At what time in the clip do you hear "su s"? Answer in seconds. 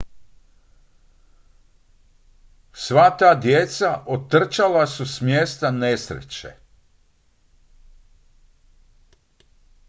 4.87-5.21